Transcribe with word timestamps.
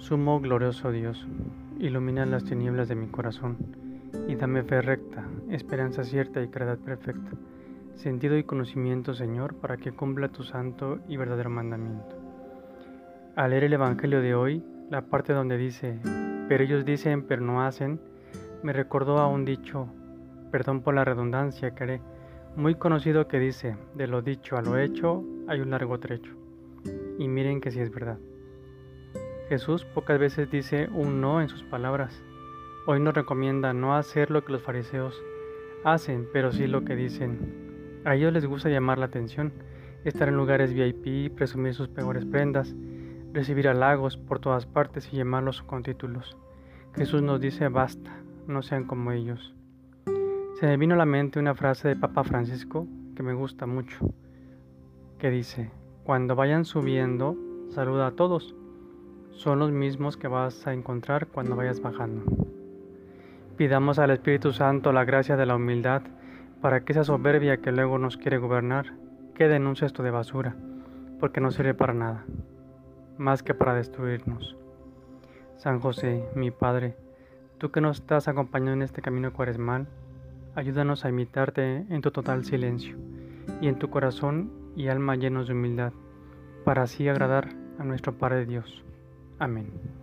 Sumo 0.00 0.40
glorioso 0.40 0.90
Dios, 0.90 1.28
ilumina 1.78 2.24
las 2.24 2.44
tinieblas 2.44 2.88
de 2.88 2.94
mi 2.94 3.08
corazón 3.08 3.58
y 4.28 4.34
dame 4.34 4.62
fe 4.62 4.80
recta, 4.80 5.28
esperanza 5.50 6.04
cierta 6.04 6.42
y 6.42 6.48
caridad 6.48 6.78
perfecta, 6.78 7.32
sentido 7.96 8.38
y 8.38 8.44
conocimiento, 8.44 9.12
Señor, 9.12 9.56
para 9.56 9.76
que 9.76 9.92
cumpla 9.92 10.28
tu 10.28 10.42
santo 10.42 11.00
y 11.06 11.18
verdadero 11.18 11.50
mandamiento. 11.50 12.16
Al 13.36 13.50
leer 13.50 13.64
el 13.64 13.74
Evangelio 13.74 14.22
de 14.22 14.34
hoy, 14.34 14.64
la 14.88 15.02
parte 15.02 15.34
donde 15.34 15.58
dice, 15.58 15.98
pero 16.48 16.64
ellos 16.64 16.86
dicen, 16.86 17.24
pero 17.24 17.42
no 17.42 17.62
hacen, 17.62 18.00
me 18.62 18.72
recordó 18.72 19.18
a 19.18 19.28
un 19.28 19.44
dicho, 19.44 19.86
perdón 20.50 20.80
por 20.80 20.94
la 20.94 21.04
redundancia 21.04 21.74
que 21.74 22.00
muy 22.56 22.74
conocido 22.74 23.28
que 23.28 23.38
dice, 23.38 23.76
de 23.94 24.06
lo 24.06 24.22
dicho 24.22 24.56
a 24.56 24.62
lo 24.62 24.78
hecho 24.78 25.22
hay 25.46 25.60
un 25.60 25.70
largo 25.70 26.00
trecho. 26.00 26.34
Y 27.18 27.28
miren 27.28 27.60
que 27.60 27.70
si 27.70 27.80
es 27.80 27.92
verdad. 27.92 28.18
Jesús 29.50 29.84
pocas 29.84 30.16
veces 30.16 30.48
dice 30.48 30.88
un 30.92 31.20
no 31.20 31.40
en 31.40 31.48
sus 31.48 31.64
palabras. 31.64 32.22
Hoy 32.86 33.00
nos 33.00 33.14
recomienda 33.14 33.72
no 33.72 33.96
hacer 33.96 34.30
lo 34.30 34.44
que 34.44 34.52
los 34.52 34.62
fariseos 34.62 35.20
hacen, 35.82 36.28
pero 36.32 36.52
sí 36.52 36.68
lo 36.68 36.84
que 36.84 36.94
dicen. 36.94 38.00
A 38.04 38.14
ellos 38.14 38.32
les 38.32 38.46
gusta 38.46 38.68
llamar 38.68 38.98
la 38.98 39.06
atención, 39.06 39.52
estar 40.04 40.28
en 40.28 40.36
lugares 40.36 40.72
VIP, 40.72 41.34
presumir 41.34 41.74
sus 41.74 41.88
peores 41.88 42.24
prendas, 42.26 42.76
recibir 43.32 43.66
halagos 43.66 44.16
por 44.16 44.38
todas 44.38 44.66
partes 44.66 45.12
y 45.12 45.16
llamarlos 45.16 45.62
con 45.62 45.82
títulos. 45.82 46.36
Jesús 46.94 47.20
nos 47.20 47.40
dice 47.40 47.66
basta, 47.66 48.22
no 48.46 48.62
sean 48.62 48.84
como 48.84 49.10
ellos. 49.10 49.56
Se 50.60 50.66
me 50.66 50.76
vino 50.76 50.94
a 50.94 50.98
la 50.98 51.06
mente 51.06 51.40
una 51.40 51.56
frase 51.56 51.88
de 51.88 51.96
Papa 51.96 52.22
Francisco 52.22 52.86
que 53.16 53.24
me 53.24 53.34
gusta 53.34 53.66
mucho, 53.66 53.98
que 55.18 55.28
dice, 55.28 55.72
cuando 56.04 56.36
vayan 56.36 56.64
subiendo, 56.64 57.36
saluda 57.70 58.06
a 58.06 58.12
todos. 58.12 58.54
Son 59.32 59.58
los 59.58 59.70
mismos 59.70 60.16
que 60.16 60.28
vas 60.28 60.66
a 60.66 60.72
encontrar 60.72 61.28
cuando 61.28 61.56
vayas 61.56 61.80
bajando. 61.80 62.24
Pidamos 63.56 63.98
al 63.98 64.10
Espíritu 64.10 64.52
Santo 64.52 64.92
la 64.92 65.04
gracia 65.04 65.36
de 65.36 65.46
la 65.46 65.56
humildad 65.56 66.02
para 66.60 66.84
que 66.84 66.92
esa 66.92 67.04
soberbia 67.04 67.58
que 67.58 67.72
luego 67.72 67.98
nos 67.98 68.16
quiere 68.16 68.38
gobernar 68.38 68.94
quede 69.34 69.56
en 69.56 69.66
un 69.66 69.76
cesto 69.76 70.02
de 70.02 70.10
basura, 70.10 70.56
porque 71.18 71.40
no 71.40 71.50
sirve 71.50 71.74
para 71.74 71.94
nada, 71.94 72.24
más 73.18 73.42
que 73.42 73.54
para 73.54 73.74
destruirnos. 73.74 74.56
San 75.56 75.80
José, 75.80 76.24
mi 76.34 76.50
Padre, 76.50 76.96
tú 77.58 77.70
que 77.70 77.80
nos 77.80 78.00
estás 78.00 78.28
acompañando 78.28 78.72
en 78.72 78.82
este 78.82 79.02
camino 79.02 79.32
cuaresmal, 79.32 79.86
Ayúdanos 80.56 81.04
a 81.04 81.08
imitarte 81.08 81.86
en 81.88 82.00
tu 82.02 82.10
total 82.10 82.44
silencio 82.44 82.96
y 83.60 83.68
en 83.68 83.78
tu 83.78 83.88
corazón 83.88 84.50
y 84.74 84.88
alma 84.88 85.14
llenos 85.14 85.46
de 85.46 85.54
humildad, 85.54 85.92
para 86.64 86.82
así 86.82 87.08
agradar 87.08 87.50
a 87.78 87.84
nuestro 87.84 88.18
Padre 88.18 88.46
Dios. 88.46 88.84
Amén. 89.40 89.99